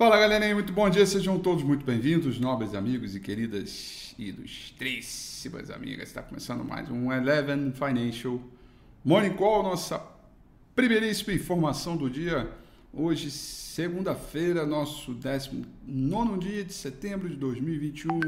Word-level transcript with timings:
Fala 0.00 0.18
galerinha, 0.18 0.54
muito 0.54 0.72
bom 0.72 0.88
dia, 0.88 1.04
sejam 1.04 1.38
todos 1.38 1.62
muito 1.62 1.84
bem-vindos, 1.84 2.40
nobres 2.40 2.74
amigos 2.74 3.14
e 3.14 3.20
queridas 3.20 4.14
ilustríssimas 4.18 5.70
amigas. 5.70 6.08
Está 6.08 6.22
começando 6.22 6.64
mais 6.64 6.90
um 6.90 7.12
Eleven 7.12 7.70
Financial 7.72 8.40
Morning 9.04 9.34
Call, 9.34 9.62
nossa 9.62 10.02
primeiríssima 10.74 11.34
informação 11.34 11.98
do 11.98 12.08
dia. 12.08 12.50
Hoje, 12.94 13.30
segunda-feira, 13.30 14.64
nosso 14.64 15.12
19 15.12 16.38
dia 16.38 16.64
de 16.64 16.72
setembro 16.72 17.28
de 17.28 17.36
2021. 17.36 18.20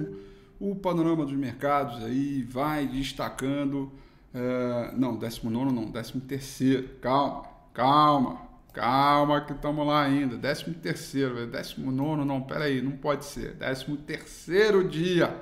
O 0.61 0.77
panorama 0.77 1.25
dos 1.25 1.33
mercados 1.33 2.05
aí 2.05 2.43
vai 2.43 2.87
destacando. 2.87 3.91
Uh, 4.35 4.95
não, 4.95 5.17
19 5.17 5.73
não, 5.73 5.91
13 5.91 6.21
terceiro. 6.21 6.91
Calma, 7.01 7.49
calma. 7.73 8.52
Calma 8.73 9.43
que 9.43 9.53
estamos 9.53 9.87
lá 9.87 10.03
ainda. 10.03 10.37
Décimo 10.37 10.75
terceiro, 10.75 11.47
décimo 11.47 11.91
nono, 11.91 12.25
não, 12.25 12.41
peraí, 12.43 12.81
não 12.81 12.93
pode 12.93 13.25
ser. 13.25 13.55
Décimo 13.55 13.97
terceiro 13.97 14.89
dia. 14.89 15.41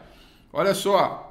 Olha 0.52 0.74
só. 0.74 1.26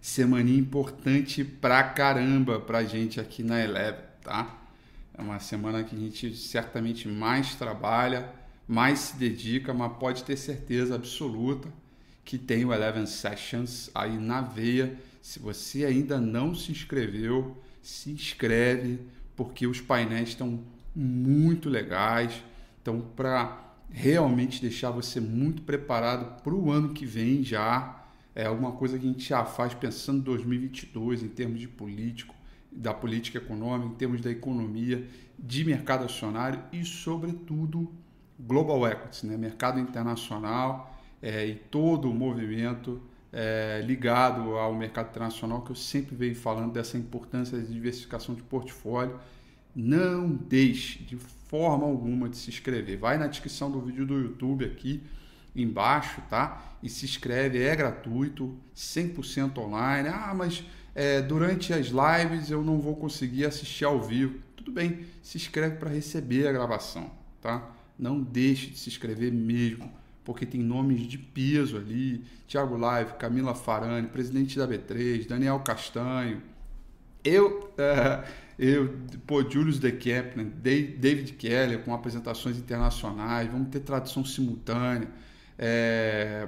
Semaninha 0.00 0.58
importante 0.58 1.44
pra 1.44 1.84
caramba 1.84 2.58
pra 2.58 2.82
gente 2.82 3.20
aqui 3.20 3.44
na 3.44 3.62
Eleve, 3.62 4.02
tá? 4.22 4.58
É 5.16 5.22
uma 5.22 5.38
semana 5.38 5.84
que 5.84 5.94
a 5.94 5.98
gente 5.98 6.34
certamente 6.34 7.06
mais 7.06 7.54
trabalha, 7.54 8.28
mais 8.66 8.98
se 8.98 9.16
dedica, 9.16 9.72
mas 9.72 9.92
pode 9.98 10.24
ter 10.24 10.36
certeza 10.36 10.96
absoluta 10.96 11.68
que 12.24 12.38
tem 12.38 12.64
o 12.64 12.72
Eleven 12.72 13.06
Sessions 13.06 13.90
aí 13.94 14.16
na 14.16 14.40
veia. 14.40 14.98
Se 15.20 15.38
você 15.38 15.84
ainda 15.84 16.20
não 16.20 16.54
se 16.54 16.72
inscreveu, 16.72 17.56
se 17.80 18.10
inscreve 18.10 18.98
porque 19.36 19.66
os 19.66 19.80
painéis 19.80 20.30
estão 20.30 20.62
muito 20.94 21.68
legais. 21.68 22.42
Então, 22.80 23.00
para 23.14 23.74
realmente 23.90 24.60
deixar 24.60 24.90
você 24.90 25.20
muito 25.20 25.62
preparado 25.62 26.42
para 26.42 26.54
o 26.54 26.70
ano 26.70 26.90
que 26.90 27.04
vem 27.04 27.42
já, 27.42 28.04
é 28.34 28.46
alguma 28.46 28.72
coisa 28.72 28.98
que 28.98 29.06
a 29.06 29.08
gente 29.10 29.28
já 29.28 29.44
faz 29.44 29.74
pensando 29.74 30.18
em 30.18 30.22
2022 30.22 31.22
em 31.22 31.28
termos 31.28 31.60
de 31.60 31.68
político, 31.68 32.34
da 32.70 32.94
política 32.94 33.38
econômica, 33.38 33.92
em 33.92 33.96
termos 33.96 34.20
da 34.20 34.30
economia, 34.30 35.06
de 35.38 35.64
mercado 35.64 36.04
acionário 36.04 36.60
e, 36.72 36.84
sobretudo, 36.84 37.92
global 38.38 38.86
equities, 38.88 39.22
né? 39.24 39.36
mercado 39.36 39.78
internacional 39.78 40.98
é, 41.20 41.46
e 41.46 41.54
todo 41.54 42.10
o 42.10 42.14
movimento 42.14 43.02
é, 43.32 43.82
ligado 43.84 44.56
ao 44.56 44.74
mercado 44.74 45.10
internacional 45.10 45.62
que 45.62 45.70
eu 45.70 45.76
sempre 45.76 46.14
venho 46.14 46.34
falando 46.34 46.72
dessa 46.72 46.96
importância 46.96 47.58
de 47.58 47.72
diversificação 47.72 48.34
de 48.34 48.42
portfólio 48.42 49.18
não 49.74 50.28
deixe 50.28 51.02
de 51.02 51.16
forma 51.16 51.84
alguma 51.84 52.28
de 52.28 52.36
se 52.36 52.50
inscrever. 52.50 52.98
Vai 52.98 53.18
na 53.18 53.26
descrição 53.26 53.70
do 53.70 53.80
vídeo 53.80 54.06
do 54.06 54.18
YouTube 54.18 54.64
aqui 54.64 55.02
embaixo, 55.54 56.22
tá? 56.28 56.76
E 56.82 56.88
se 56.88 57.04
inscreve, 57.04 57.62
é 57.62 57.76
gratuito, 57.76 58.56
100% 58.74 59.58
online. 59.58 60.08
Ah, 60.08 60.34
mas 60.34 60.64
é, 60.94 61.20
durante 61.20 61.72
as 61.72 61.88
lives 61.88 62.50
eu 62.50 62.62
não 62.62 62.78
vou 62.78 62.96
conseguir 62.96 63.44
assistir 63.44 63.84
ao 63.84 64.00
vivo. 64.00 64.40
Tudo 64.56 64.72
bem, 64.72 65.06
se 65.22 65.36
inscreve 65.36 65.76
para 65.76 65.90
receber 65.90 66.46
a 66.46 66.52
gravação, 66.52 67.10
tá? 67.40 67.70
Não 67.98 68.20
deixe 68.20 68.68
de 68.68 68.78
se 68.78 68.88
inscrever 68.88 69.32
mesmo, 69.32 69.92
porque 70.24 70.46
tem 70.46 70.60
nomes 70.60 71.02
de 71.02 71.18
peso 71.18 71.76
ali: 71.76 72.24
Thiago 72.46 72.76
Live, 72.76 73.14
Camila 73.14 73.54
Farani, 73.54 74.08
presidente 74.08 74.58
da 74.58 74.66
B3, 74.66 75.26
Daniel 75.26 75.60
Castanho. 75.60 76.42
Eu. 77.24 77.72
Uh, 77.72 78.42
eu, 78.58 78.94
pô, 79.26 79.42
Julius 79.48 79.78
De 79.78 79.90
Kaplan, 79.92 80.44
David 80.44 81.32
Keller 81.32 81.80
com 81.80 81.94
apresentações 81.94 82.58
internacionais, 82.58 83.50
vamos 83.50 83.68
ter 83.68 83.80
tradução 83.80 84.24
simultânea, 84.24 85.08
é, 85.58 86.46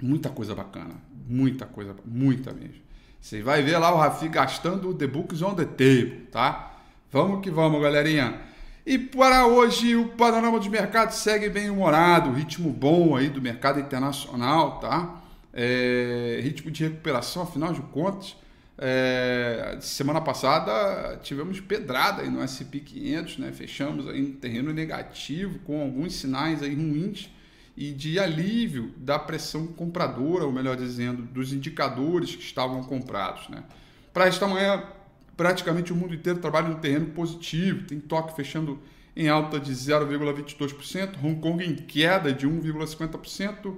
muita 0.00 0.30
coisa 0.30 0.54
bacana, 0.54 0.94
muita 1.28 1.66
coisa, 1.66 1.94
muita 2.04 2.52
mesmo. 2.52 2.86
Você 3.20 3.42
vai 3.42 3.62
ver 3.62 3.76
lá 3.78 3.92
o 3.92 3.98
Rafi 3.98 4.28
gastando 4.28 4.94
The 4.94 5.06
Books 5.06 5.42
on 5.42 5.54
the 5.54 5.64
Table, 5.64 6.28
tá? 6.30 6.76
Vamos 7.10 7.40
que 7.40 7.50
vamos, 7.50 7.82
galerinha. 7.82 8.40
E 8.84 8.96
para 8.98 9.46
hoje 9.46 9.96
o 9.96 10.10
panorama 10.10 10.58
dos 10.58 10.68
mercados 10.68 11.16
segue 11.16 11.48
bem 11.48 11.68
humorado, 11.68 12.32
ritmo 12.32 12.70
bom 12.70 13.16
aí 13.16 13.28
do 13.28 13.42
mercado 13.42 13.80
internacional, 13.80 14.78
tá? 14.78 15.22
É, 15.52 16.38
ritmo 16.42 16.70
de 16.70 16.84
recuperação, 16.84 17.42
afinal 17.42 17.72
de 17.72 17.80
contas, 17.80 18.36
é, 18.78 19.78
semana 19.80 20.20
passada 20.20 21.18
tivemos 21.22 21.60
pedrada 21.60 22.22
aí 22.22 22.30
no 22.30 22.42
S&P 22.42 22.80
500, 22.80 23.38
né? 23.38 23.52
Fechamos 23.52 24.06
aí 24.08 24.20
no 24.20 24.34
terreno 24.34 24.72
negativo 24.72 25.58
com 25.60 25.80
alguns 25.80 26.14
sinais 26.14 26.62
aí 26.62 26.74
ruins 26.74 27.30
e 27.76 27.92
de 27.92 28.18
alívio 28.18 28.92
da 28.96 29.18
pressão 29.18 29.66
compradora, 29.66 30.44
ou 30.44 30.52
melhor 30.52 30.76
dizendo, 30.76 31.22
dos 31.22 31.52
indicadores 31.52 32.34
que 32.34 32.42
estavam 32.42 32.82
comprados, 32.82 33.48
né? 33.48 33.64
Para 34.12 34.26
esta 34.26 34.46
manhã, 34.46 34.82
praticamente 35.36 35.92
o 35.92 35.96
mundo 35.96 36.14
inteiro 36.14 36.38
trabalha 36.38 36.68
no 36.68 36.76
terreno 36.76 37.06
positivo, 37.06 37.86
tem 37.86 38.00
toque 38.00 38.34
fechando 38.34 38.80
em 39.14 39.28
alta 39.28 39.58
de 39.58 39.72
0,22%, 39.72 41.16
Hong 41.22 41.40
Kong 41.40 41.64
em 41.64 41.74
queda 41.74 42.32
de 42.32 42.46
1,50%, 42.46 43.74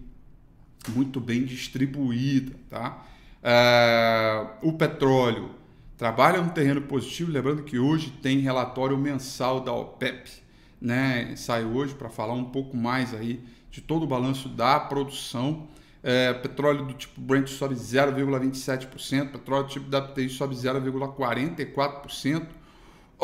muito 0.89 1.19
bem 1.19 1.43
distribuída. 1.43 2.53
Tá? 2.69 3.05
É, 3.43 4.47
o 4.61 4.73
petróleo 4.73 5.51
trabalha 5.97 6.41
no 6.41 6.51
terreno 6.51 6.81
positivo, 6.81 7.31
lembrando 7.31 7.63
que 7.63 7.77
hoje 7.79 8.11
tem 8.21 8.39
relatório 8.39 8.97
mensal 8.97 9.59
da 9.61 9.71
OPEP, 9.71 10.31
né, 10.79 11.35
sai 11.35 11.63
hoje 11.63 11.93
para 11.93 12.09
falar 12.09 12.33
um 12.33 12.45
pouco 12.45 12.75
mais 12.75 13.13
aí 13.13 13.43
de 13.69 13.81
todo 13.81 14.03
o 14.03 14.07
balanço 14.07 14.49
da 14.49 14.79
produção. 14.79 15.67
É, 16.03 16.33
petróleo 16.33 16.85
do 16.87 16.93
tipo 16.95 17.21
Brent 17.21 17.47
sobe 17.47 17.75
0,27%, 17.75 19.31
petróleo 19.31 19.65
do 19.65 19.69
tipo 19.69 19.95
WTI 19.95 20.29
sobe 20.29 20.55
0,44%, 20.55 22.47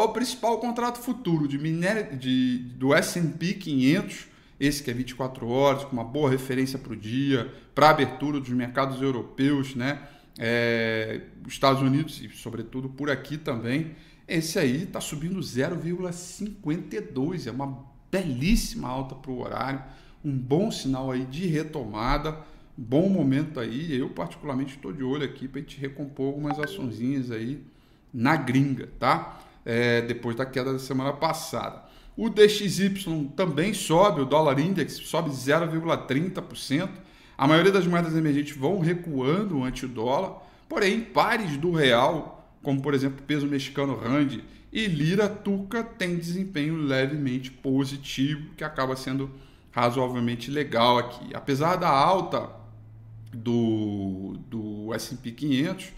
o 0.04 0.10
principal 0.10 0.60
contrato 0.60 1.00
futuro 1.00 1.48
de 1.48 1.58
minério 1.58 2.16
de, 2.16 2.60
do 2.76 2.94
S&P 2.94 3.54
500, 3.54 4.28
esse 4.60 4.84
que 4.84 4.92
é 4.92 4.94
24 4.94 5.48
horas, 5.48 5.86
com 5.86 5.94
uma 5.94 6.04
boa 6.04 6.30
referência 6.30 6.78
para 6.78 6.94
o 6.94 6.96
dia, 6.96 7.52
para 7.74 7.88
a 7.88 7.90
abertura 7.90 8.40
dos 8.40 8.50
mercados 8.50 9.02
europeus, 9.02 9.74
né? 9.76 10.00
É, 10.40 11.22
Estados 11.48 11.82
Unidos 11.82 12.22
e 12.22 12.30
sobretudo 12.30 12.88
por 12.88 13.10
aqui 13.10 13.40
também, 13.40 13.96
esse 14.28 14.60
aí 14.60 14.84
está 14.84 15.02
subindo 15.02 15.40
0,52, 15.40 17.48
é 17.48 17.52
uma 17.52 17.84
belíssima 18.12 18.88
alta 18.88 19.16
para 19.16 19.32
o 19.32 19.42
horário, 19.42 19.82
um 20.24 20.38
bom 20.38 20.70
sinal 20.70 21.10
aí 21.10 21.26
de 21.26 21.48
retomada, 21.48 22.38
bom 22.78 23.10
momento 23.10 23.60
aí. 23.60 23.98
Eu 23.98 24.12
particularmente 24.12 24.76
estou 24.76 24.94
de 24.94 25.04
olho 25.04 25.24
aqui 25.24 25.48
para 25.48 25.60
a 25.60 25.64
gente 25.64 25.80
recompor 25.80 26.28
algumas 26.28 26.60
açõezinhas 26.60 27.32
aí 27.32 27.64
na 28.14 28.36
gringa, 28.36 28.90
tá? 29.00 29.47
É, 29.70 30.02
depois 30.02 30.34
da 30.34 30.46
queda 30.46 30.72
da 30.72 30.80
semana 30.80 31.12
passada. 31.12 31.84
O 32.16 32.30
DXY 32.30 33.34
também 33.36 33.74
sobe, 33.74 34.22
o 34.22 34.26
dólar 34.26 34.60
index 34.60 34.94
sobe 34.94 35.30
0,30%. 35.30 36.90
A 37.38 37.46
maioria 37.46 37.72
das 37.72 37.86
moedas 37.86 38.16
emergentes 38.16 38.56
vão 38.56 38.80
recuando 38.80 39.62
ante 39.62 39.86
o 39.86 39.90
dólar, 39.90 40.42
porém 40.70 41.02
pares 41.02 41.58
do 41.58 41.72
real, 41.72 42.50
como 42.64 42.82
por 42.82 42.94
exemplo 42.94 43.20
o 43.20 43.24
peso 43.24 43.46
mexicano 43.46 43.96
rand 43.96 44.40
e 44.72 44.88
lira 44.88 45.28
turca, 45.28 45.84
tem 45.84 46.18
desempenho 46.18 46.78
levemente 46.78 47.52
positivo, 47.52 48.54
que 48.56 48.64
acaba 48.64 48.96
sendo 48.96 49.30
razoavelmente 49.72 50.50
legal 50.50 50.98
aqui. 50.98 51.36
Apesar 51.36 51.76
da 51.76 51.90
alta 51.90 52.50
do, 53.34 54.38
do 54.50 54.94
S&P 54.94 55.32
500, 55.32 55.94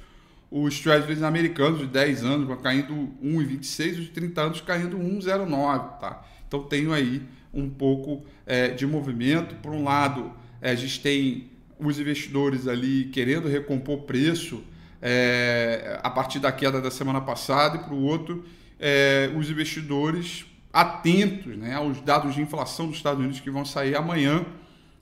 os 0.52 0.80
Treasuries 0.80 1.22
americanos 1.22 1.80
de 1.80 1.88
10 1.88 2.24
anos 2.24 2.62
caindo 2.62 2.94
1,26, 3.24 3.92
os 3.92 3.98
de 3.98 4.10
30 4.10 4.42
anos 4.42 4.62
caindo 4.62 4.98
1,09, 4.98 6.00
tá? 6.00 6.26
Então 6.48 6.64
tenho 6.64 6.92
aí 6.92 7.22
um 7.54 7.70
pouco 7.70 8.26
é, 8.46 8.70
de 8.70 8.86
movimento. 8.88 9.56
Por 9.56 9.72
um 9.72 9.84
lado, 9.84 10.32
é, 10.62 10.72
a 10.72 10.76
gente 10.76 11.00
tem 11.02 11.52
os 11.80 12.00
investidores 12.00 12.68
ali 12.68 13.06
querendo 13.06 13.48
recompor 13.48 14.00
preço 14.02 14.64
é, 15.02 16.00
a 16.04 16.10
partir 16.10 16.40
da 16.40 16.52
queda 16.52 16.82
da 16.82 16.92
semana 16.92 17.22
passada, 17.22 17.78
e 17.78 17.80
para 17.80 17.94
o 17.94 18.04
outro, 18.04 18.44
é, 18.80 19.32
os 19.38 19.50
investidores 19.50 20.46
atentos 20.72 21.58
né, 21.58 21.74
aos 21.74 22.02
dados 22.02 22.36
de 22.36 22.42
inflação 22.42 22.88
dos 22.88 22.98
Estados 22.98 23.20
Unidos 23.20 23.40
que 23.40 23.50
vão 23.50 23.66
sair 23.66 23.96
amanhã, 23.96 24.46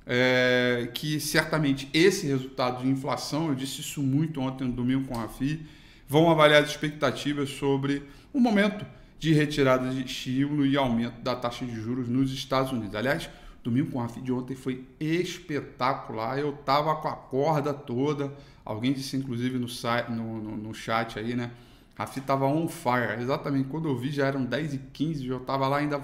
é, 0.08 0.90
que 0.94 1.20
certamente 1.20 1.90
esse 1.94 2.26
resultado 2.26 2.82
de 2.82 2.90
inflação, 2.90 3.50
eu 3.50 3.56
disse 3.56 3.82
isso 3.82 4.02
muito 4.02 4.40
ontem 4.40 4.64
no 4.64 4.74
domingo 4.74 5.08
com 5.08 5.16
a 5.16 5.24
Rafi, 5.24 5.66
vão 6.08 6.30
avaliar 6.32 6.64
as 6.64 6.70
expectativas 6.70 7.50
sobre 7.50 8.04
o 8.34 8.40
momento 8.40 8.86
de 9.20 9.34
retirada 9.34 9.90
de 9.90 10.06
estímulo 10.06 10.66
e 10.66 10.78
aumento 10.78 11.20
da 11.22 11.36
taxa 11.36 11.66
de 11.66 11.76
juros 11.76 12.08
nos 12.08 12.32
Estados 12.32 12.72
Unidos. 12.72 12.96
Aliás, 12.96 13.30
domingo 13.64 13.92
com 13.92 14.00
a 14.00 14.04
Rafi 14.04 14.22
de 14.22 14.32
ontem 14.32 14.56
foi 14.56 14.88
espetacular, 15.00 16.40
eu 16.40 16.54
tava 16.54 16.96
com 16.96 17.08
a 17.10 17.16
corda 17.16 17.74
toda, 17.74 18.34
alguém 18.64 18.94
disse 18.94 19.18
inclusive 19.18 19.60
no, 19.60 19.68
site, 19.68 20.10
no, 20.10 20.42
no, 20.42 20.56
no 20.56 20.74
chat 20.74 21.20
aí, 21.20 21.36
né? 21.36 21.52
Rafi 21.98 22.22
tava 22.22 22.46
on 22.46 22.68
fire. 22.68 23.20
Exatamente. 23.20 23.68
Quando 23.70 23.90
eu 23.90 23.98
vi 23.98 24.12
já 24.12 24.28
eram 24.28 24.46
10 24.46 24.76
e 24.76 24.78
15 24.78 25.28
eu 25.28 25.40
tava 25.40 25.68
lá 25.68 25.78
ainda 25.78 26.00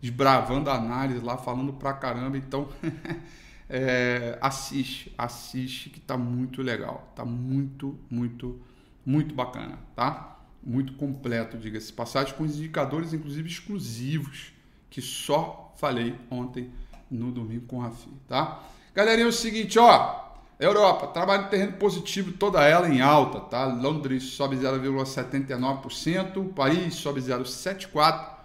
desbravando 0.00 0.70
a 0.70 0.74
análise 0.74 1.24
lá, 1.24 1.36
falando 1.36 1.72
pra 1.72 1.92
caramba. 1.92 2.36
Então, 2.36 2.68
é, 3.68 4.38
assiste, 4.40 5.12
assiste 5.16 5.90
que 5.90 6.00
tá 6.00 6.16
muito 6.16 6.62
legal. 6.62 7.12
Tá 7.14 7.24
muito, 7.24 7.98
muito, 8.10 8.60
muito 9.04 9.34
bacana, 9.34 9.78
tá? 9.94 10.38
Muito 10.62 10.94
completo, 10.94 11.56
diga-se 11.56 11.92
passagem, 11.92 12.34
com 12.34 12.44
os 12.44 12.56
indicadores, 12.56 13.12
inclusive, 13.12 13.48
exclusivos, 13.48 14.52
que 14.90 15.00
só 15.00 15.72
falei 15.76 16.14
ontem 16.30 16.70
no 17.10 17.32
domingo 17.32 17.66
com 17.66 17.78
o 17.78 17.80
Rafi, 17.80 18.10
tá? 18.28 18.62
Galerinha, 18.94 19.26
é 19.26 19.28
o 19.28 19.32
seguinte, 19.32 19.78
ó. 19.78 20.28
Europa, 20.58 21.06
trabalho 21.06 21.44
de 21.44 21.50
terreno 21.50 21.72
positivo, 21.72 22.32
toda 22.32 22.62
ela 22.62 22.86
em 22.86 23.00
alta, 23.00 23.40
tá? 23.40 23.64
Londres 23.64 24.24
sobe 24.24 24.56
0,79%, 24.56 26.52
Paris 26.52 26.96
sobe 26.96 27.22
0,74%, 27.22 28.39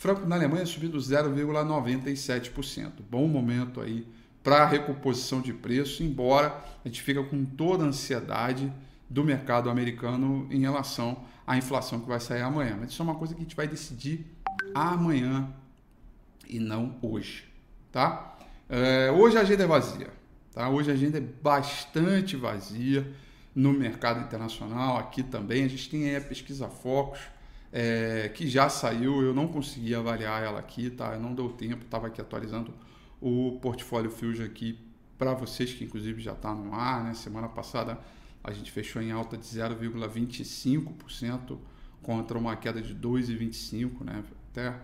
Franco 0.00 0.26
na 0.26 0.34
Alemanha 0.34 0.64
subindo 0.64 0.96
0,97%. 0.96 2.90
Bom 3.10 3.28
momento 3.28 3.82
aí 3.82 4.08
para 4.42 4.64
recomposição 4.64 5.42
de 5.42 5.52
preço, 5.52 6.02
embora 6.02 6.58
a 6.82 6.88
gente 6.88 7.02
fica 7.02 7.22
com 7.22 7.44
toda 7.44 7.84
a 7.84 7.88
ansiedade 7.88 8.72
do 9.10 9.22
mercado 9.22 9.68
americano 9.68 10.48
em 10.50 10.60
relação 10.60 11.22
à 11.46 11.58
inflação 11.58 12.00
que 12.00 12.08
vai 12.08 12.18
sair 12.18 12.40
amanhã. 12.40 12.78
Mas 12.80 12.92
isso 12.92 13.02
é 13.02 13.04
uma 13.04 13.14
coisa 13.14 13.34
que 13.34 13.40
a 13.40 13.42
gente 13.42 13.54
vai 13.54 13.68
decidir 13.68 14.24
amanhã 14.74 15.52
e 16.48 16.58
não 16.58 16.96
hoje, 17.02 17.44
tá? 17.92 18.38
É, 18.70 19.10
hoje 19.10 19.36
a 19.36 19.42
agenda 19.42 19.64
é 19.64 19.66
vazia. 19.66 20.08
Tá? 20.54 20.70
Hoje 20.70 20.90
a 20.90 20.94
agenda 20.94 21.18
é 21.18 21.20
bastante 21.20 22.36
vazia 22.36 23.06
no 23.54 23.74
mercado 23.74 24.20
internacional, 24.20 24.96
aqui 24.96 25.22
também. 25.22 25.62
A 25.62 25.68
gente 25.68 25.90
tem 25.90 26.16
a 26.16 26.22
pesquisa 26.22 26.68
Focus, 26.68 27.20
é, 27.72 28.28
que 28.34 28.48
já 28.48 28.68
saiu, 28.68 29.22
eu 29.22 29.32
não 29.32 29.46
consegui 29.46 29.94
avaliar 29.94 30.42
ela 30.42 30.58
aqui, 30.58 30.90
tá? 30.90 31.16
não 31.16 31.32
deu 31.34 31.50
tempo, 31.50 31.84
estava 31.84 32.08
aqui 32.08 32.20
atualizando 32.20 32.74
o 33.20 33.58
portfólio 33.60 34.10
Fusion 34.10 34.44
aqui 34.44 34.76
para 35.16 35.34
vocês, 35.34 35.72
que 35.72 35.84
inclusive 35.84 36.20
já 36.20 36.32
está 36.32 36.52
no 36.54 36.74
ar. 36.74 37.04
Né? 37.04 37.14
Semana 37.14 37.48
passada 37.48 37.98
a 38.42 38.52
gente 38.52 38.72
fechou 38.72 39.02
em 39.02 39.12
alta 39.12 39.36
de 39.36 39.44
0,25% 39.44 41.58
contra 42.02 42.38
uma 42.38 42.56
queda 42.56 42.80
de 42.80 42.94
2,25%. 42.94 44.02
Né? 44.02 44.24
Até 44.50 44.70
o 44.70 44.74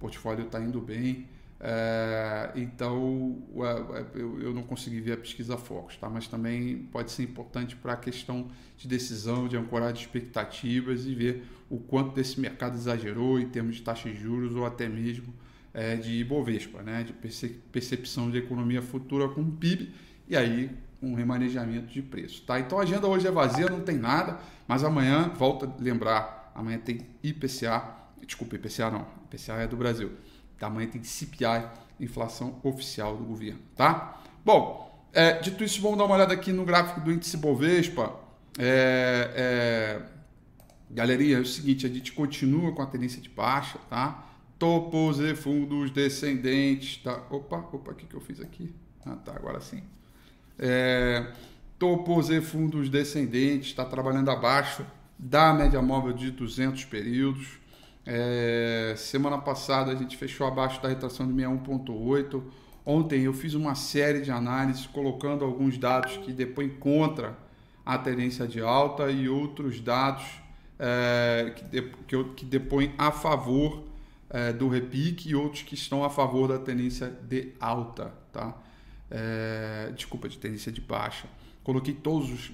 portfólio 0.00 0.44
está 0.44 0.60
indo 0.60 0.80
bem. 0.80 1.28
É, 1.58 2.52
então 2.54 3.42
eu, 4.14 4.40
eu, 4.40 4.54
não 4.54 4.62
consegui 4.62 5.00
ver 5.00 5.12
a 5.12 5.16
pesquisa 5.16 5.56
Focus, 5.56 5.96
tá? 5.96 6.08
mas 6.08 6.28
também 6.28 6.76
pode 6.92 7.10
ser 7.10 7.22
importante 7.22 7.74
para 7.74 7.94
a 7.94 7.96
questão 7.96 8.48
de 8.76 8.86
decisão, 8.86 9.48
de 9.48 9.56
ancorar 9.56 9.92
de 9.92 10.00
expectativas 10.00 11.06
e 11.06 11.14
ver 11.14 11.44
o 11.70 11.78
quanto 11.78 12.14
desse 12.14 12.38
mercado 12.38 12.76
exagerou 12.76 13.40
em 13.40 13.48
termos 13.48 13.76
de 13.76 13.82
taxa 13.82 14.10
de 14.10 14.16
juros 14.16 14.54
ou 14.54 14.66
até 14.66 14.86
mesmo 14.86 15.32
é, 15.72 15.96
de 15.96 16.12
Ibovespa, 16.12 16.82
né? 16.82 17.04
de 17.04 17.14
percepção 17.72 18.30
de 18.30 18.36
economia 18.36 18.82
futura 18.82 19.26
com 19.28 19.40
o 19.40 19.50
PIB 19.52 19.90
e 20.28 20.36
aí 20.36 20.70
um 21.00 21.14
remanejamento 21.14 21.86
de 21.86 22.02
preço. 22.02 22.42
Tá? 22.42 22.60
Então 22.60 22.78
a 22.78 22.82
agenda 22.82 23.06
hoje 23.06 23.26
é 23.26 23.30
vazia, 23.30 23.70
não 23.70 23.80
tem 23.80 23.96
nada, 23.96 24.38
mas 24.68 24.84
amanhã, 24.84 25.30
volta 25.30 25.64
a 25.66 25.82
lembrar, 25.82 26.52
amanhã 26.54 26.78
tem 26.78 27.00
IPCA, 27.22 27.96
desculpa, 28.26 28.56
IPCA 28.56 28.90
não, 28.90 29.06
IPCA 29.24 29.54
é 29.54 29.66
do 29.66 29.76
Brasil 29.76 30.12
Tamanho 30.58 30.88
tem 30.88 31.02
CPI, 31.02 31.66
inflação 32.00 32.58
oficial 32.62 33.16
do 33.16 33.24
governo, 33.24 33.60
tá? 33.74 34.20
Bom, 34.44 34.86
é, 35.12 35.38
dito 35.38 35.64
isso, 35.64 35.80
vamos 35.80 35.98
dar 35.98 36.04
uma 36.04 36.14
olhada 36.14 36.34
aqui 36.34 36.52
no 36.52 36.64
gráfico 36.64 37.00
do 37.00 37.10
índice 37.10 37.36
Bovespa. 37.36 38.14
É, 38.58 39.30
é, 39.34 40.02
galerinha, 40.90 41.38
é 41.38 41.40
o 41.40 41.46
seguinte, 41.46 41.86
a 41.86 41.88
gente 41.88 42.12
continua 42.12 42.72
com 42.72 42.82
a 42.82 42.86
tendência 42.86 43.20
de 43.20 43.28
baixa, 43.28 43.78
tá? 43.88 44.26
Topos 44.58 45.20
e 45.20 45.34
fundos 45.34 45.90
descendentes, 45.90 47.02
tá? 47.02 47.22
Opa, 47.30 47.58
opa, 47.72 47.92
o 47.92 47.94
que, 47.94 48.06
que 48.06 48.14
eu 48.14 48.20
fiz 48.20 48.40
aqui? 48.40 48.74
Ah, 49.04 49.16
tá, 49.16 49.32
agora 49.32 49.60
sim. 49.60 49.82
É, 50.58 51.26
topos 51.78 52.30
e 52.30 52.40
fundos 52.40 52.88
descendentes, 52.88 53.68
está 53.68 53.84
trabalhando 53.84 54.30
abaixo 54.30 54.84
da 55.18 55.52
média 55.52 55.80
móvel 55.80 56.12
de 56.12 56.30
200 56.30 56.84
períodos. 56.86 57.58
É, 58.06 58.94
semana 58.96 59.38
passada 59.38 59.90
a 59.90 59.94
gente 59.96 60.16
fechou 60.16 60.46
abaixo 60.46 60.80
da 60.80 60.88
retração 60.88 61.26
de 61.26 61.32
61,8. 61.34 62.42
Ontem 62.84 63.22
eu 63.22 63.32
fiz 63.32 63.54
uma 63.54 63.74
série 63.74 64.20
de 64.20 64.30
análises 64.30 64.86
colocando 64.86 65.44
alguns 65.44 65.76
dados 65.76 66.16
que 66.18 66.32
depõem 66.32 66.68
contra 66.68 67.36
a 67.84 67.98
tendência 67.98 68.46
de 68.46 68.60
alta 68.60 69.10
e 69.10 69.28
outros 69.28 69.80
dados 69.80 70.24
é, 70.78 71.52
que, 71.56 71.64
de, 71.64 71.82
que, 72.06 72.24
que 72.36 72.44
depõem 72.44 72.94
a 72.96 73.10
favor 73.10 73.84
é, 74.30 74.52
do 74.52 74.68
repique 74.68 75.30
e 75.30 75.34
outros 75.34 75.62
que 75.62 75.74
estão 75.74 76.04
a 76.04 76.10
favor 76.10 76.48
da 76.48 76.58
tendência 76.58 77.08
de 77.08 77.54
alta, 77.58 78.12
tá? 78.32 78.56
É, 79.10 79.92
desculpa, 79.94 80.28
de 80.28 80.38
tendência 80.38 80.70
de 80.70 80.80
baixa. 80.80 81.28
Coloquei 81.66 81.94
todos 81.94 82.30
os, 82.30 82.52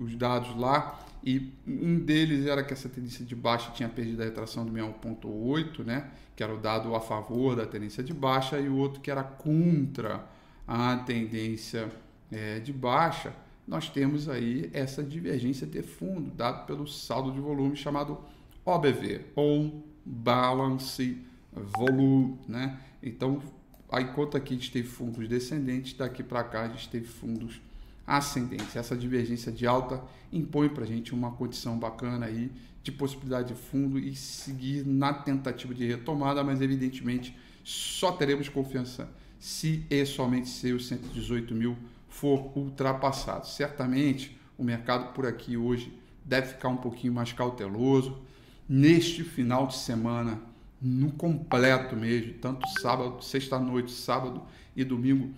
os 0.00 0.16
dados 0.16 0.56
lá 0.56 0.98
e 1.22 1.52
um 1.66 1.98
deles 1.98 2.46
era 2.46 2.64
que 2.64 2.72
essa 2.72 2.88
tendência 2.88 3.22
de 3.22 3.36
baixa 3.36 3.70
tinha 3.72 3.90
perdido 3.90 4.22
a 4.22 4.24
retração 4.24 4.64
do 4.64 4.72
61.8, 4.72 5.84
né? 5.84 6.10
que 6.34 6.42
era 6.42 6.54
o 6.54 6.56
dado 6.56 6.94
a 6.94 7.00
favor 7.00 7.54
da 7.54 7.66
tendência 7.66 8.02
de 8.02 8.14
baixa, 8.14 8.58
e 8.58 8.66
o 8.66 8.76
outro 8.78 9.02
que 9.02 9.10
era 9.10 9.22
contra 9.22 10.24
a 10.66 10.96
tendência 10.96 11.92
é, 12.32 12.58
de 12.58 12.72
baixa. 12.72 13.34
Nós 13.68 13.90
temos 13.90 14.30
aí 14.30 14.70
essa 14.72 15.02
divergência 15.02 15.66
de 15.66 15.82
fundo, 15.82 16.30
dado 16.30 16.64
pelo 16.64 16.86
saldo 16.86 17.32
de 17.32 17.40
volume 17.40 17.76
chamado 17.76 18.18
OBV, 18.64 19.26
On 19.36 19.82
Balance 20.06 21.18
Volume. 21.52 22.38
Né? 22.48 22.80
Então, 23.02 23.42
enquanto 23.92 24.38
aqui 24.38 24.54
a 24.54 24.56
gente 24.56 24.72
teve 24.72 24.88
fundos 24.88 25.28
descendentes, 25.28 25.92
daqui 25.92 26.22
para 26.22 26.42
cá 26.44 26.62
a 26.62 26.68
gente 26.68 26.88
teve 26.88 27.04
fundos 27.04 27.60
ascendentes. 28.06 28.76
Essa 28.76 28.96
divergência 28.96 29.50
de 29.50 29.66
alta 29.66 30.02
impõe 30.32 30.68
para 30.68 30.84
a 30.84 30.86
gente 30.86 31.14
uma 31.14 31.32
condição 31.32 31.78
bacana 31.78 32.26
aí 32.26 32.50
de 32.82 32.92
possibilidade 32.92 33.48
de 33.48 33.54
fundo 33.54 33.98
e 33.98 34.14
seguir 34.14 34.86
na 34.86 35.12
tentativa 35.12 35.74
de 35.74 35.86
retomada, 35.86 36.44
mas 36.44 36.60
evidentemente 36.60 37.36
só 37.62 38.12
teremos 38.12 38.48
confiança 38.48 39.08
se 39.38 39.84
e 39.88 40.04
somente 40.04 40.48
se 40.48 40.72
os 40.72 40.86
118 40.86 41.54
mil 41.54 41.76
for 42.08 42.52
ultrapassado. 42.56 43.46
Certamente 43.46 44.38
o 44.56 44.64
mercado 44.64 45.12
por 45.12 45.26
aqui 45.26 45.56
hoje 45.56 45.92
deve 46.24 46.48
ficar 46.48 46.68
um 46.68 46.76
pouquinho 46.76 47.12
mais 47.12 47.32
cauteloso. 47.32 48.22
Neste 48.68 49.24
final 49.24 49.66
de 49.66 49.76
semana 49.76 50.40
no 50.80 51.10
completo 51.12 51.96
mesmo, 51.96 52.34
tanto 52.34 52.68
sábado, 52.80 53.22
sexta-noite, 53.22 53.90
sábado 53.92 54.42
e 54.76 54.84
domingo, 54.84 55.32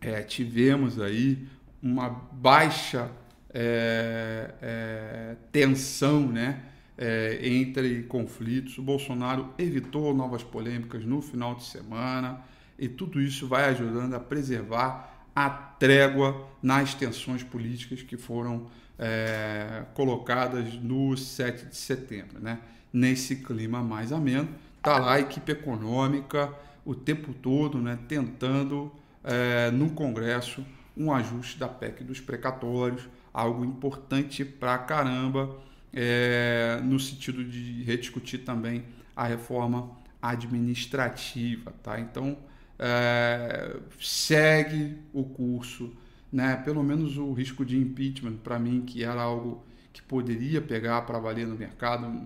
é, 0.00 0.22
tivemos 0.22 1.00
aí 1.00 1.48
uma 1.82 2.08
baixa 2.08 3.10
é, 3.52 4.54
é, 4.60 5.36
tensão 5.52 6.26
né, 6.28 6.62
é, 6.96 7.38
entre 7.42 8.02
conflitos. 8.04 8.78
O 8.78 8.82
Bolsonaro 8.82 9.52
evitou 9.58 10.14
novas 10.14 10.42
polêmicas 10.42 11.04
no 11.04 11.22
final 11.22 11.54
de 11.54 11.64
semana 11.64 12.40
e 12.78 12.88
tudo 12.88 13.20
isso 13.20 13.46
vai 13.46 13.64
ajudando 13.70 14.14
a 14.14 14.20
preservar 14.20 15.26
a 15.34 15.48
trégua 15.48 16.48
nas 16.62 16.94
tensões 16.94 17.42
políticas 17.42 18.02
que 18.02 18.16
foram 18.16 18.66
é, 18.98 19.84
colocadas 19.94 20.74
no 20.74 21.16
7 21.16 21.66
de 21.66 21.76
setembro. 21.76 22.40
Né? 22.40 22.58
Nesse 22.92 23.36
clima 23.36 23.82
mais 23.82 24.12
ameno, 24.12 24.48
está 24.76 24.98
lá 24.98 25.14
a 25.14 25.20
equipe 25.20 25.52
econômica 25.52 26.52
o 26.84 26.94
tempo 26.94 27.34
todo 27.34 27.78
né, 27.78 27.98
tentando 28.08 28.90
é, 29.22 29.70
no 29.70 29.90
Congresso 29.90 30.64
um 30.98 31.12
ajuste 31.12 31.58
da 31.58 31.68
PEC 31.68 32.02
dos 32.02 32.20
precatórios, 32.20 33.08
algo 33.32 33.64
importante 33.64 34.44
para 34.44 34.76
caramba, 34.78 35.56
é, 35.92 36.80
no 36.82 36.98
sentido 36.98 37.44
de 37.44 37.82
rediscutir 37.84 38.44
também 38.44 38.84
a 39.14 39.24
reforma 39.24 39.90
administrativa. 40.20 41.72
Tá? 41.82 42.00
Então, 42.00 42.36
é, 42.78 43.76
segue 44.00 44.98
o 45.12 45.24
curso, 45.24 45.92
né? 46.32 46.56
pelo 46.56 46.82
menos 46.82 47.16
o 47.16 47.32
risco 47.32 47.64
de 47.64 47.78
impeachment, 47.78 48.36
para 48.36 48.58
mim, 48.58 48.82
que 48.82 49.04
era 49.04 49.22
algo 49.22 49.64
que 49.92 50.02
poderia 50.02 50.60
pegar 50.60 51.02
para 51.02 51.18
valer 51.18 51.46
no 51.46 51.56
mercado, 51.56 52.20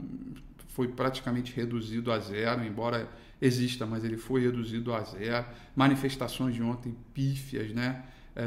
foi 0.69 0.89
praticamente 0.89 1.55
reduzido 1.55 2.11
a 2.11 2.19
zero, 2.19 2.65
embora 2.65 3.09
exista, 3.41 3.85
mas 3.85 4.05
ele 4.05 4.17
foi 4.17 4.41
reduzido 4.43 4.95
a 4.95 5.03
zero. 5.03 5.45
Manifestações 5.77 6.55
de 6.55 6.63
ontem 6.63 6.97
pífias, 7.13 7.73
né? 7.73 8.03
É, 8.35 8.47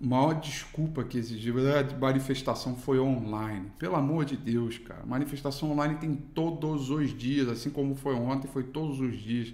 maior 0.00 0.34
desculpa 0.34 1.04
que 1.04 1.18
exigiu, 1.18 1.56
a 1.58 1.98
manifestação 1.98 2.76
foi 2.76 2.98
online. 2.98 3.70
Pelo 3.78 3.96
amor 3.96 4.24
de 4.24 4.36
Deus, 4.36 4.78
cara. 4.78 5.04
Manifestação 5.06 5.72
online 5.72 5.96
tem 5.96 6.14
todos 6.14 6.90
os 6.90 7.16
dias, 7.16 7.48
assim 7.48 7.70
como 7.70 7.94
foi 7.94 8.14
ontem, 8.14 8.48
foi 8.48 8.64
todos 8.64 9.00
os 9.00 9.16
dias. 9.16 9.52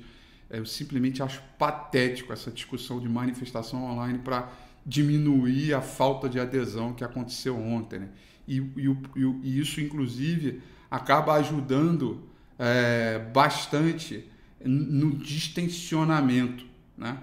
É, 0.49 0.59
eu 0.59 0.67
simplesmente 0.67 1.23
acho 1.23 1.43
patético 1.59 2.33
essa 2.33 2.51
discussão 2.51 3.01
de 3.01 3.09
manifestação 3.09 3.85
online 3.85 4.19
para 4.19 4.51
diminuir 4.85 5.75
a 5.75 5.81
falta 5.81 6.29
de 6.29 6.41
adesão 6.41 6.93
que 6.93 7.05
aconteceu 7.05 7.57
ontem. 7.57 8.01
Né? 8.01 8.09
E, 8.49 8.59
e, 8.59 8.97
e, 9.45 9.61
isso, 9.61 9.81
inclusive, 9.81 10.63
acaba 10.91 11.35
ajudando 11.35 12.25
é, 12.59 13.19
bastante 13.33 14.25
no 14.63 15.17
distensionamento, 15.17 16.67
né? 16.97 17.17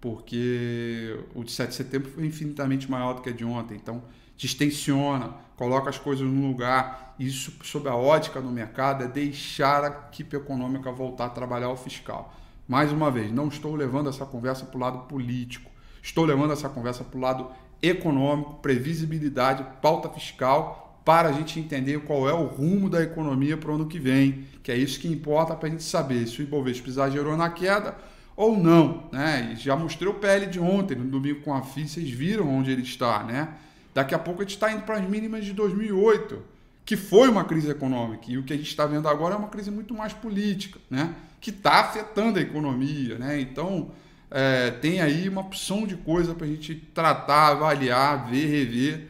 Porque 0.00 1.18
o 1.34 1.44
de 1.44 1.52
7 1.52 1.68
de 1.68 1.74
setembro 1.74 2.10
foi 2.10 2.26
infinitamente 2.26 2.90
maior 2.90 3.14
do 3.14 3.20
que 3.20 3.28
a 3.28 3.32
de 3.32 3.44
ontem. 3.44 3.74
Então, 3.74 4.02
distensiona, 4.36 5.34
coloca 5.56 5.90
as 5.90 5.98
coisas 5.98 6.26
no 6.26 6.48
lugar. 6.48 7.14
Isso, 7.18 7.52
sob 7.62 7.88
a 7.88 7.94
ótica 7.94 8.40
no 8.40 8.50
mercado, 8.50 9.04
é 9.04 9.08
deixar 9.08 9.84
a 9.84 9.88
equipe 10.08 10.34
econômica 10.34 10.90
voltar 10.90 11.26
a 11.26 11.30
trabalhar 11.30 11.68
o 11.68 11.76
fiscal. 11.76 12.34
Mais 12.66 12.90
uma 12.90 13.10
vez, 13.10 13.30
não 13.30 13.48
estou 13.48 13.74
levando 13.74 14.08
essa 14.08 14.24
conversa 14.24 14.64
para 14.64 14.76
o 14.76 14.80
lado 14.80 14.98
político, 15.00 15.70
estou 16.02 16.24
levando 16.24 16.52
essa 16.52 16.68
conversa 16.68 17.04
para 17.04 17.18
o 17.18 17.20
lado 17.20 17.50
econômico, 17.82 18.54
previsibilidade, 18.54 19.66
pauta 19.82 20.08
fiscal 20.08 21.02
para 21.04 21.30
a 21.30 21.32
gente 21.32 21.58
entender 21.58 22.00
qual 22.00 22.28
é 22.28 22.32
o 22.32 22.44
rumo 22.44 22.88
da 22.88 23.02
economia 23.02 23.56
para 23.56 23.70
o 23.70 23.74
ano 23.74 23.86
que 23.86 23.98
vem, 23.98 24.46
que 24.62 24.70
é 24.70 24.76
isso 24.76 25.00
que 25.00 25.08
importa 25.08 25.54
para 25.54 25.66
a 25.66 25.70
gente 25.70 25.82
saber 25.82 26.26
se 26.26 26.40
o 26.40 26.42
Ibovespa 26.42 26.88
exagerou 26.88 27.36
na 27.36 27.50
queda 27.50 27.96
ou 28.40 28.56
não. 28.56 29.04
Né? 29.12 29.52
E 29.52 29.56
já 29.56 29.76
mostrei 29.76 30.10
o 30.10 30.14
PL 30.14 30.46
de 30.46 30.58
ontem, 30.58 30.96
no 30.96 31.04
domingo 31.04 31.42
com 31.42 31.54
a 31.54 31.60
FI, 31.60 31.86
vocês 31.86 32.10
viram 32.10 32.48
onde 32.48 32.70
ele 32.70 32.80
está. 32.80 33.22
Né? 33.22 33.50
Daqui 33.92 34.14
a 34.14 34.18
pouco 34.18 34.40
a 34.40 34.44
gente 34.44 34.54
está 34.54 34.72
indo 34.72 34.82
para 34.82 34.96
as 34.96 35.06
mínimas 35.06 35.44
de 35.44 35.52
2008, 35.52 36.42
que 36.86 36.96
foi 36.96 37.28
uma 37.28 37.44
crise 37.44 37.70
econômica, 37.70 38.24
e 38.28 38.38
o 38.38 38.42
que 38.42 38.54
a 38.54 38.56
gente 38.56 38.68
está 38.68 38.86
vendo 38.86 39.06
agora 39.08 39.34
é 39.34 39.38
uma 39.38 39.48
crise 39.48 39.70
muito 39.70 39.92
mais 39.92 40.14
política, 40.14 40.80
né? 40.88 41.14
que 41.38 41.50
está 41.50 41.80
afetando 41.80 42.38
a 42.38 42.42
economia. 42.42 43.18
Né? 43.18 43.42
Então, 43.42 43.90
é, 44.30 44.70
tem 44.70 45.02
aí 45.02 45.28
uma 45.28 45.42
opção 45.42 45.86
de 45.86 45.96
coisa 45.96 46.34
para 46.34 46.46
a 46.46 46.48
gente 46.48 46.74
tratar, 46.74 47.48
avaliar, 47.48 48.30
ver, 48.30 48.46
rever 48.46 49.08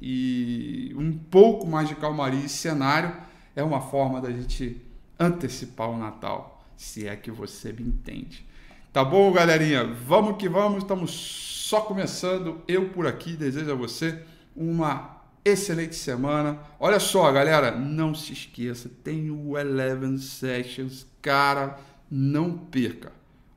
e 0.00 0.94
um 0.96 1.12
pouco 1.12 1.66
mais 1.66 1.86
de 1.86 1.96
calmaria 1.96 2.46
e 2.46 2.48
cenário 2.48 3.14
é 3.54 3.62
uma 3.62 3.82
forma 3.82 4.22
da 4.22 4.30
gente 4.30 4.80
antecipar 5.18 5.90
o 5.90 5.98
Natal, 5.98 6.64
se 6.78 7.06
é 7.06 7.14
que 7.14 7.30
você 7.30 7.74
me 7.74 7.82
entende. 7.82 8.48
Tá 8.92 9.04
bom, 9.04 9.30
galerinha? 9.30 9.84
Vamos 9.84 10.36
que 10.36 10.48
vamos, 10.48 10.78
estamos 10.82 11.12
só 11.12 11.80
começando. 11.80 12.60
Eu 12.66 12.88
por 12.88 13.06
aqui 13.06 13.36
desejo 13.36 13.70
a 13.70 13.74
você 13.76 14.20
uma 14.56 15.22
excelente 15.44 15.94
semana. 15.94 16.58
Olha 16.80 16.98
só, 16.98 17.30
galera, 17.30 17.70
não 17.70 18.12
se 18.16 18.32
esqueça, 18.32 18.90
tem 19.04 19.30
o 19.30 19.56
Eleven 19.56 20.18
Sessions, 20.18 21.06
cara, 21.22 21.78
não 22.10 22.58
perca. 22.58 23.12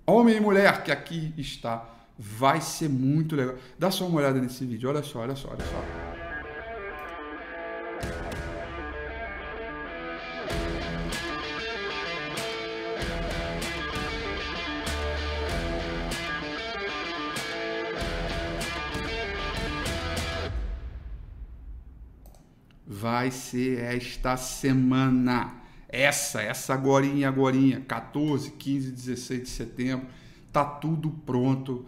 Homem 0.05 0.37
e 0.37 0.39
mulher 0.39 0.83
que 0.83 0.91
aqui 0.91 1.33
está, 1.35 1.83
vai 2.15 2.61
ser 2.61 2.87
muito 2.87 3.35
legal. 3.35 3.55
Dá 3.79 3.89
só 3.89 4.05
uma 4.05 4.19
olhada 4.19 4.39
nesse 4.39 4.63
vídeo, 4.63 4.87
olha 4.87 5.01
só, 5.01 5.21
olha 5.21 5.35
só, 5.35 5.49
olha 5.49 5.65
só. 5.65 6.02
Ser 23.53 23.79
esta 23.79 24.35
semana. 24.35 25.53
Essa, 25.87 26.41
essa 26.41 26.73
agorinha, 26.73 27.27
agorinha, 27.27 27.79
14, 27.81 28.49
15, 28.51 28.91
16 28.91 29.43
de 29.43 29.49
setembro, 29.49 30.07
tá 30.51 30.65
tudo 30.65 31.11
pronto. 31.11 31.85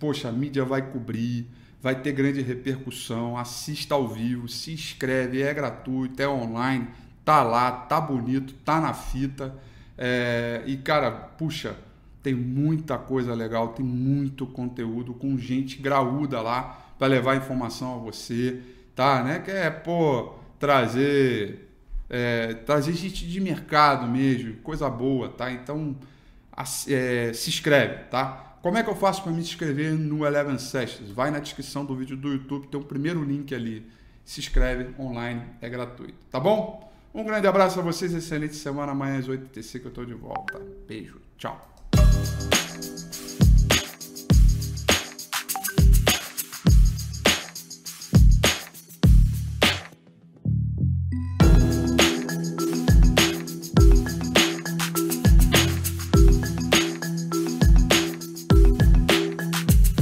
Poxa, 0.00 0.28
a 0.28 0.32
mídia 0.32 0.64
vai 0.64 0.82
cobrir, 0.90 1.46
vai 1.80 2.00
ter 2.00 2.10
grande 2.10 2.42
repercussão. 2.42 3.36
Assista 3.36 3.94
ao 3.94 4.08
vivo, 4.08 4.48
se 4.48 4.72
inscreve, 4.72 5.40
é 5.40 5.54
gratuito, 5.54 6.20
é 6.20 6.28
online, 6.28 6.88
tá 7.24 7.44
lá, 7.44 7.70
tá 7.70 8.00
bonito, 8.00 8.54
tá 8.64 8.80
na 8.80 8.92
fita. 8.92 9.54
É, 9.96 10.64
e 10.66 10.76
cara, 10.78 11.12
puxa, 11.12 11.76
tem 12.20 12.34
muita 12.34 12.98
coisa 12.98 13.34
legal, 13.34 13.68
tem 13.68 13.86
muito 13.86 14.48
conteúdo 14.48 15.14
com 15.14 15.38
gente 15.38 15.78
graúda 15.78 16.40
lá 16.40 16.94
para 16.98 17.06
levar 17.06 17.36
informação 17.36 17.94
a 17.94 17.98
você 17.98 18.60
tá, 18.96 19.22
né? 19.22 19.38
Que 19.38 19.52
é, 19.52 19.70
pô, 19.70 20.37
trazer, 20.58 21.68
é, 22.08 22.54
trazer 22.54 22.92
gente 22.92 23.26
de 23.26 23.40
mercado 23.40 24.06
mesmo, 24.06 24.56
coisa 24.56 24.88
boa, 24.88 25.28
tá? 25.28 25.50
Então, 25.50 25.96
é, 26.88 27.32
se 27.32 27.50
inscreve, 27.50 28.04
tá? 28.04 28.56
Como 28.62 28.76
é 28.76 28.82
que 28.82 28.90
eu 28.90 28.96
faço 28.96 29.22
para 29.22 29.32
me 29.32 29.40
inscrever 29.40 29.92
no 29.92 30.26
Eleven 30.26 30.58
Sessions? 30.58 31.10
Vai 31.10 31.30
na 31.30 31.38
descrição 31.38 31.84
do 31.84 31.94
vídeo 31.94 32.16
do 32.16 32.32
YouTube, 32.32 32.66
tem 32.66 32.80
o 32.80 32.84
primeiro 32.84 33.22
link 33.22 33.54
ali. 33.54 33.86
Se 34.24 34.40
inscreve 34.40 34.94
online, 35.00 35.42
é 35.60 35.68
gratuito, 35.68 36.26
tá 36.30 36.38
bom? 36.38 36.92
Um 37.14 37.24
grande 37.24 37.46
abraço 37.46 37.80
a 37.80 37.82
vocês, 37.82 38.12
excelente 38.12 38.56
semana. 38.56 38.92
Amanhã 38.92 39.18
às 39.18 39.26
8h35 39.26 39.84
eu 39.84 39.88
estou 39.88 40.04
de 40.04 40.14
volta. 40.14 40.60
Beijo, 40.86 41.20
tchau. 41.38 41.66